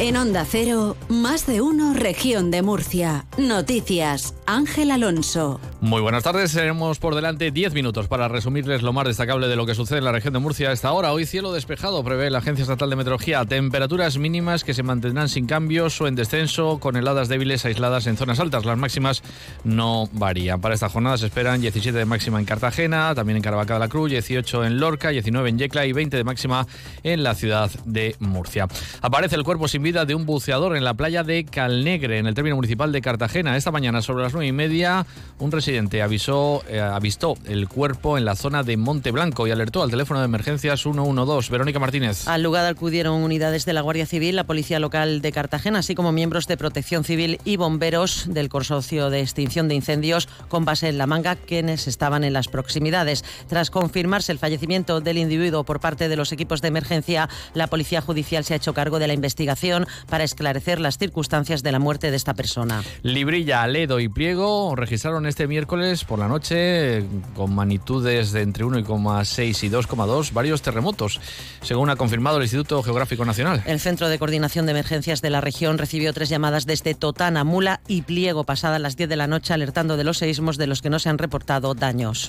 [0.00, 3.26] En Onda Cero, más de uno, región de Murcia.
[3.36, 5.60] Noticias, Ángel Alonso.
[5.82, 9.64] Muy buenas tardes, tenemos por delante 10 minutos para resumirles lo más destacable de lo
[9.64, 11.10] que sucede en la región de Murcia a esta hora.
[11.10, 13.46] Hoy cielo despejado, prevé la Agencia Estatal de Meteorología.
[13.46, 18.18] Temperaturas mínimas que se mantendrán sin cambios o en descenso, con heladas débiles aisladas en
[18.18, 18.66] zonas altas.
[18.66, 19.22] Las máximas
[19.64, 20.60] no varían.
[20.60, 23.88] Para esta jornada se esperan 17 de máxima en Cartagena, también en Caravaca de la
[23.88, 26.66] Cruz, 18 en Lorca, 19 en Yecla y 20 de máxima
[27.04, 28.68] en la ciudad de Murcia.
[29.00, 32.34] Aparece el cuerpo sin vida de un buceador en la playa de Calnegre, en el
[32.34, 33.56] término municipal de Cartagena.
[33.56, 35.06] Esta mañana, sobre las nueve y media,
[35.38, 35.69] un residente
[36.02, 40.20] avisó, eh, avistó el cuerpo en la zona de Monte Blanco y alertó al teléfono
[40.20, 41.50] de emergencias 112.
[41.50, 42.26] Verónica Martínez.
[42.26, 46.12] Al lugar acudieron unidades de la Guardia Civil, la Policía Local de Cartagena, así como
[46.12, 50.98] miembros de Protección Civil y bomberos del Consorcio de Extinción de Incendios con base en
[50.98, 53.24] La Manga, quienes estaban en las proximidades.
[53.48, 58.00] Tras confirmarse el fallecimiento del individuo por parte de los equipos de emergencia, la Policía
[58.00, 62.10] Judicial se ha hecho cargo de la investigación para esclarecer las circunstancias de la muerte
[62.10, 62.82] de esta persona.
[63.02, 69.64] Librilla, Aledo y Pliego registraron este miércoles por la noche con magnitudes de entre 1,6
[69.64, 71.20] y 2,2 varios terremotos,
[71.62, 73.62] según ha confirmado el Instituto Geográfico Nacional.
[73.66, 77.80] El Centro de Coordinación de Emergencias de la región recibió tres llamadas desde Totana, Mula
[77.88, 80.90] y Pliego pasadas las 10 de la noche alertando de los seísmos de los que
[80.90, 82.28] no se han reportado daños.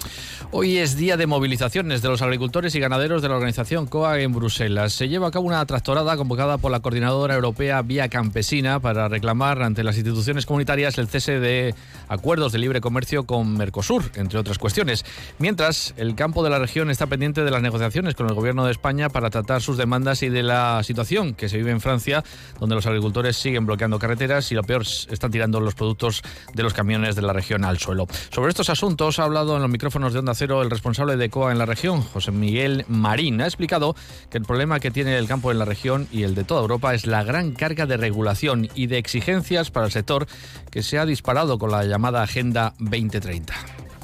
[0.51, 4.33] Hoy es día de movilizaciones de los agricultores y ganaderos de la organización COA en
[4.33, 4.93] Bruselas.
[4.93, 9.61] Se lleva a cabo una tractorada convocada por la coordinadora Europea Vía Campesina para reclamar
[9.61, 11.75] ante las instituciones comunitarias el cese de
[12.07, 15.05] acuerdos de libre comercio con Mercosur, entre otras cuestiones.
[15.39, 18.71] Mientras, el campo de la región está pendiente de las negociaciones con el gobierno de
[18.71, 22.23] España para tratar sus demandas y de la situación que se vive en Francia,
[22.59, 26.21] donde los agricultores siguen bloqueando carreteras y lo peor están tirando los productos
[26.53, 28.07] de los camiones de la región al suelo.
[28.33, 31.51] Sobre estos asuntos ha hablado en los micrófonos de Onda Cero el responsable de COA
[31.51, 33.41] en la región, José Miguel Marín.
[33.41, 33.95] Ha explicado
[34.29, 36.93] que el problema que tiene el campo en la región y el de toda Europa
[36.93, 40.27] es la gran carga de regulación y de exigencias para el sector
[40.69, 42.73] que se ha disparado con la llamada Agenda
[43.11, 43.53] 2030.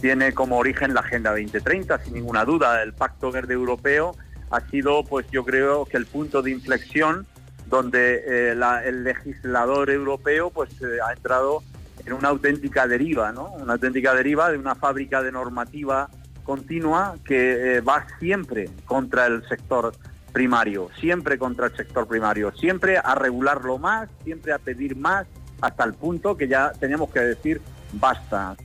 [0.01, 2.84] Tiene como origen la Agenda 2030, sin ninguna duda.
[2.84, 4.16] El Pacto Verde Europeo
[4.51, 7.25] ha sido, pues yo creo que el punto de inflexión
[7.66, 11.63] donde eh, el legislador europeo pues eh, ha entrado
[12.06, 13.51] en una auténtica deriva, ¿no?
[13.53, 16.09] Una auténtica deriva de una fábrica de normativa
[16.44, 19.94] continua que eh, va siempre contra el sector
[20.31, 25.28] primario, siempre contra el sector primario, siempre a regularlo más, siempre a pedir más,
[25.59, 27.62] hasta el punto que ya tenemos que decir
[27.94, 28.56] basta.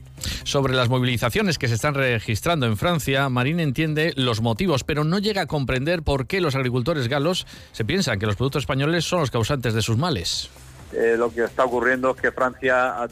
[0.43, 5.19] Sobre las movilizaciones que se están registrando en Francia, Marín entiende los motivos, pero no
[5.19, 9.21] llega a comprender por qué los agricultores galos se piensan que los productos españoles son
[9.21, 10.49] los causantes de sus males.
[10.93, 13.07] Eh, lo que está ocurriendo es que Francia ha,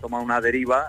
[0.00, 0.86] tomado una deriva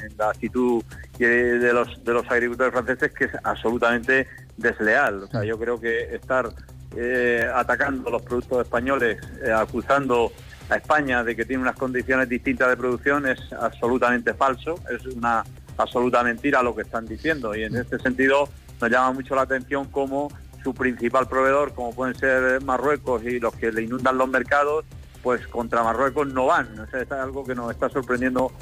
[0.00, 0.82] en, la actitud
[1.18, 5.24] de los, de los agricultores franceses que es absolutamente desleal.
[5.24, 6.50] O sea, yo creo que estar
[6.96, 10.32] eh, atacando los productos españoles, eh, acusando
[10.68, 15.44] a España de que tiene unas condiciones distintas de producción es absolutamente falso, es una
[15.76, 18.48] absoluta mentira lo que están diciendo y en este sentido
[18.80, 20.28] nos llama mucho la atención cómo
[20.62, 24.84] su principal proveedor, como pueden ser Marruecos y los que le inundan los mercados,
[25.22, 26.68] pues contra Marruecos no van.
[26.92, 28.52] es algo que nos está sorprendiendo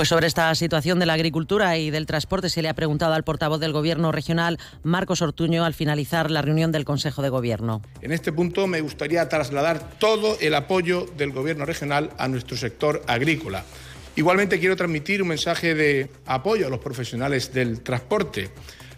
[0.00, 3.22] pues sobre esta situación de la agricultura y del transporte se le ha preguntado al
[3.22, 7.82] portavoz del Gobierno regional, Marcos Ortuño, al finalizar la reunión del Consejo de Gobierno.
[8.00, 13.02] En este punto me gustaría trasladar todo el apoyo del Gobierno regional a nuestro sector
[13.08, 13.62] agrícola.
[14.16, 18.48] Igualmente quiero transmitir un mensaje de apoyo a los profesionales del transporte.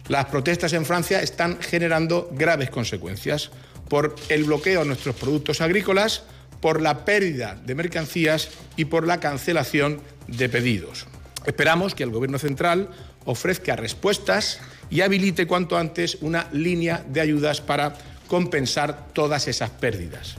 [0.07, 3.51] Las protestas en Francia están generando graves consecuencias
[3.89, 6.23] por el bloqueo a nuestros productos agrícolas,
[6.63, 8.47] por la pérdida de mercancías
[8.77, 11.07] y por la cancelación de pedidos.
[11.45, 12.87] Esperamos que el Gobierno central
[13.25, 17.95] ofrezca respuestas y habilite cuanto antes una línea de ayudas para
[18.27, 20.37] compensar todas esas pérdidas.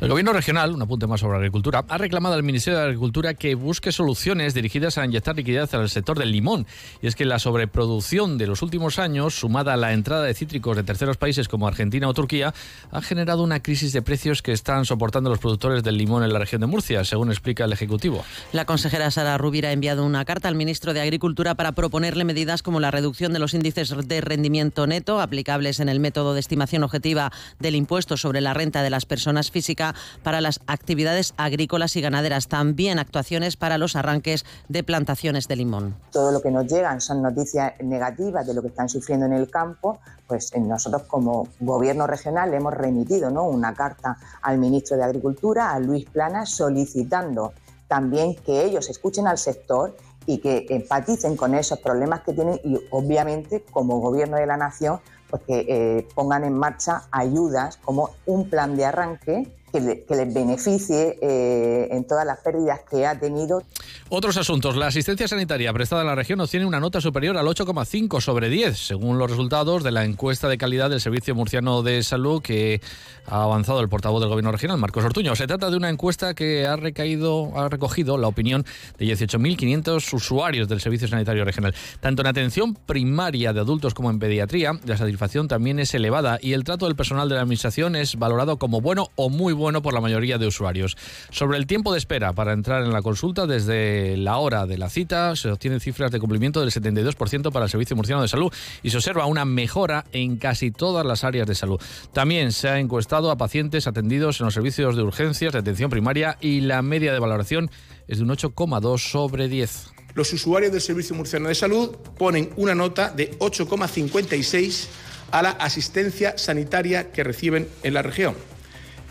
[0.00, 3.54] El Gobierno regional, un apunte más sobre agricultura, ha reclamado al Ministerio de Agricultura que
[3.54, 6.66] busque soluciones dirigidas a inyectar liquidez al sector del limón.
[7.00, 10.76] Y es que la sobreproducción de los últimos años, sumada a la entrada de cítricos
[10.76, 12.52] de terceros países como Argentina o Turquía,
[12.90, 16.40] ha generado una crisis de precios que están soportando los productores del limón en la
[16.40, 18.24] región de Murcia, según explica el Ejecutivo.
[18.52, 22.62] La consejera Sara Rubira ha enviado una carta al ministro de Agricultura para proponerle medidas
[22.62, 26.82] como la reducción de los índices de rendimiento neto aplicables en el método de estimación
[26.82, 27.21] objetiva
[27.58, 32.48] del impuesto sobre la renta de las personas físicas para las actividades agrícolas y ganaderas.
[32.48, 35.96] También actuaciones para los arranques de plantaciones de limón.
[36.10, 39.50] Todo lo que nos llegan son noticias negativas de lo que están sufriendo en el
[39.50, 39.98] campo.
[40.26, 45.78] Pues nosotros como gobierno regional le hemos remitido una carta al ministro de Agricultura, a
[45.78, 47.52] Luis Plana, solicitando
[47.88, 52.78] también que ellos escuchen al sector y que empaticen con esos problemas que tienen y
[52.90, 55.00] obviamente como gobierno de la nación
[55.32, 61.18] pues que eh, pongan en marcha ayudas como un plan de arranque que, les beneficie
[61.22, 63.62] eh, en todas las pérdidas que ha tenido.
[64.10, 64.76] Otros asuntos.
[64.76, 68.76] La asistencia sanitaria prestada en la región obtiene una nota superior al 8,5 sobre 10,
[68.76, 72.82] según los resultados de la encuesta de calidad del Servicio Murciano de Salud que
[73.26, 75.34] ha avanzado el portavoz del Gobierno regional, Marcos Ortuño.
[75.34, 78.66] Se trata de una encuesta que ha, recaído, ha recogido la opinión
[78.98, 81.74] de 18.500 usuarios del Servicio Sanitario Regional.
[82.00, 86.52] Tanto en atención primaria de adultos como en pediatría, la satisfacción también es elevada y
[86.52, 89.94] el trato del personal de la Administración es valorado como bueno o muy bueno por
[89.94, 90.96] la mayoría de usuarios.
[91.30, 94.90] Sobre el tiempo de espera para entrar en la consulta, desde la hora de la
[94.90, 98.90] cita se obtienen cifras de cumplimiento del 72% para el Servicio Murciano de Salud y
[98.90, 101.80] se observa una mejora en casi todas las áreas de salud.
[102.12, 106.38] También se ha encuestado a pacientes atendidos en los servicios de urgencias de atención primaria
[106.40, 107.70] y la media de valoración
[108.08, 109.92] es de un 8,2 sobre 10.
[110.14, 114.88] Los usuarios del Servicio Murciano de Salud ponen una nota de 8,56
[115.30, 118.34] a la asistencia sanitaria que reciben en la región.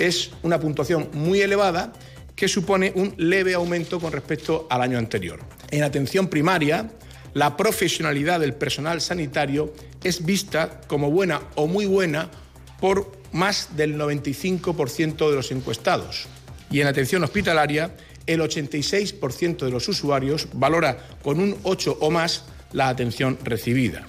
[0.01, 1.93] Es una puntuación muy elevada
[2.35, 5.39] que supone un leve aumento con respecto al año anterior.
[5.69, 6.89] En atención primaria,
[7.35, 9.71] la profesionalidad del personal sanitario
[10.03, 12.31] es vista como buena o muy buena
[12.79, 16.25] por más del 95% de los encuestados.
[16.71, 17.95] Y en atención hospitalaria,
[18.25, 24.07] el 86% de los usuarios valora con un 8 o más la atención recibida.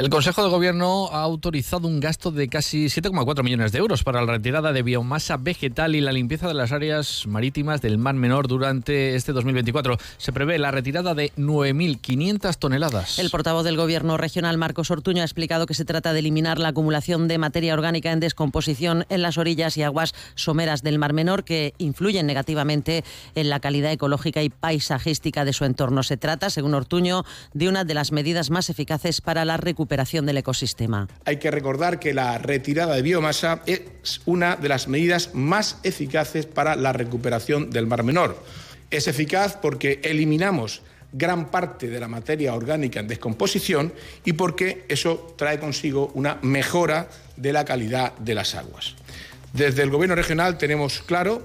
[0.00, 4.22] El Consejo de Gobierno ha autorizado un gasto de casi 7,4 millones de euros para
[4.22, 8.48] la retirada de biomasa vegetal y la limpieza de las áreas marítimas del Mar Menor
[8.48, 9.98] durante este 2024.
[10.16, 13.18] Se prevé la retirada de 9.500 toneladas.
[13.18, 16.68] El portavoz del Gobierno regional, Marcos Ortuño, ha explicado que se trata de eliminar la
[16.68, 21.44] acumulación de materia orgánica en descomposición en las orillas y aguas someras del Mar Menor
[21.44, 23.04] que influyen negativamente
[23.34, 26.02] en la calidad ecológica y paisajística de su entorno.
[26.02, 30.38] Se trata, según Ortuño, de una de las medidas más eficaces para la recuperación del
[30.38, 31.08] ecosistema.
[31.24, 36.46] Hay que recordar que la retirada de biomasa es una de las medidas más eficaces
[36.46, 38.40] para la recuperación del Mar Menor.
[38.90, 40.82] Es eficaz porque eliminamos
[41.12, 43.92] gran parte de la materia orgánica en descomposición
[44.24, 48.94] y porque eso trae consigo una mejora de la calidad de las aguas.
[49.52, 51.44] Desde el Gobierno regional tenemos claro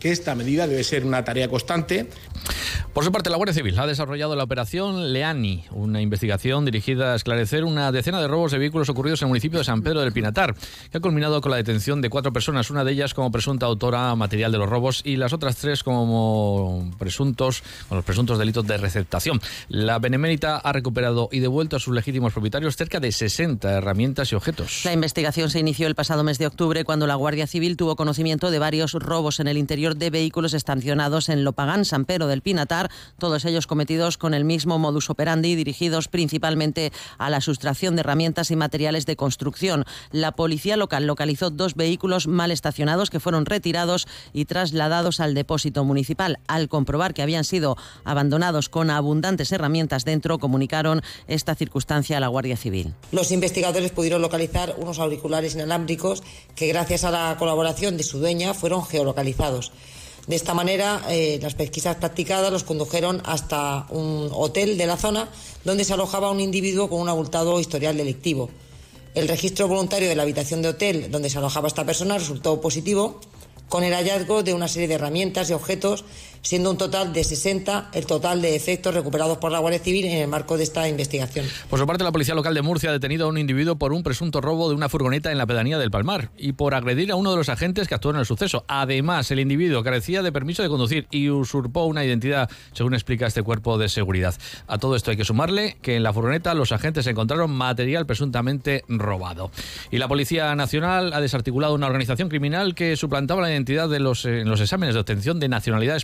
[0.00, 2.08] que esta medida debe ser una tarea constante.
[2.94, 7.16] Por su parte, la Guardia Civil ha desarrollado la operación Leani, una investigación dirigida a
[7.16, 10.12] esclarecer una decena de robos de vehículos ocurridos en el municipio de San Pedro del
[10.12, 10.54] Pinatar,
[10.92, 14.14] que ha culminado con la detención de cuatro personas, una de ellas como presunta autora
[14.14, 18.76] material de los robos y las otras tres como presuntos, con los presuntos delitos de
[18.76, 19.40] receptación.
[19.68, 24.36] La Benemérita ha recuperado y devuelto a sus legítimos propietarios cerca de 60 herramientas y
[24.36, 24.82] objetos.
[24.84, 28.52] La investigación se inició el pasado mes de octubre cuando la Guardia Civil tuvo conocimiento
[28.52, 32.83] de varios robos en el interior de vehículos estacionados en Lopagán, San Pedro del Pinatar,
[33.18, 38.50] todos ellos cometidos con el mismo modus operandi, dirigidos principalmente a la sustracción de herramientas
[38.50, 39.84] y materiales de construcción.
[40.10, 45.84] La policía local localizó dos vehículos mal estacionados que fueron retirados y trasladados al depósito
[45.84, 46.38] municipal.
[46.46, 52.28] Al comprobar que habían sido abandonados con abundantes herramientas dentro, comunicaron esta circunstancia a la
[52.28, 52.94] Guardia Civil.
[53.12, 56.22] Los investigadores pudieron localizar unos auriculares inalámbricos
[56.54, 59.72] que gracias a la colaboración de su dueña fueron geolocalizados.
[60.26, 65.28] De esta manera, eh, las pesquisas practicadas los condujeron hasta un hotel de la zona
[65.64, 68.48] donde se alojaba un individuo con un abultado historial delictivo.
[69.14, 73.20] El registro voluntario de la habitación de hotel donde se alojaba esta persona resultó positivo
[73.68, 76.04] con el hallazgo de una serie de herramientas y objetos,
[76.44, 80.18] siendo un total de 60 el total de efectos recuperados por la Guardia Civil en
[80.18, 81.46] el marco de esta investigación.
[81.68, 84.02] Por su parte, la Policía Local de Murcia ha detenido a un individuo por un
[84.02, 87.30] presunto robo de una furgoneta en la pedanía del Palmar y por agredir a uno
[87.30, 88.64] de los agentes que actuó en el suceso.
[88.68, 93.42] Además, el individuo carecía de permiso de conducir y usurpó una identidad, según explica este
[93.42, 94.34] cuerpo de seguridad.
[94.66, 98.84] A todo esto hay que sumarle que en la furgoneta los agentes encontraron material presuntamente
[98.88, 99.50] robado.
[99.90, 104.24] Y la Policía Nacional ha desarticulado una organización criminal que suplantaba la identidad de los,
[104.26, 105.96] en los exámenes de obtención de nacionalidad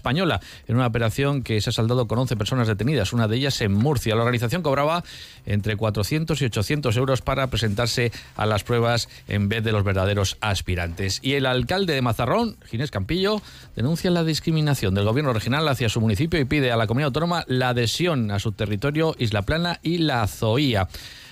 [0.68, 3.72] en una operación que se ha saldado con 11 personas detenidas, una de ellas en
[3.72, 4.14] Murcia.
[4.14, 5.02] La organización cobraba
[5.46, 10.36] entre 400 y 800 euros para presentarse a las pruebas en vez de los verdaderos
[10.40, 11.18] aspirantes.
[11.22, 13.40] Y el alcalde de Mazarrón, Ginés Campillo,
[13.74, 17.44] denuncia la discriminación del gobierno regional hacia su municipio y pide a la comunidad autónoma
[17.48, 20.88] la adhesión a su territorio Isla Plana y la Zoía.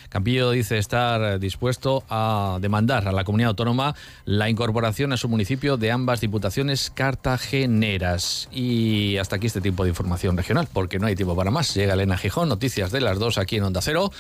[0.09, 5.77] Campillo dice estar dispuesto a demandar a la comunidad autónoma la incorporación a su municipio
[5.77, 8.49] de ambas diputaciones cartageneras.
[8.53, 11.75] Y hasta aquí este tipo de información regional, porque no hay tiempo para más.
[11.75, 14.11] Llega Elena Gijón, noticias de las dos aquí en Onda Cero.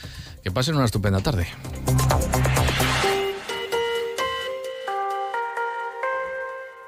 [0.42, 1.47] Que pasen una estupenda tarde.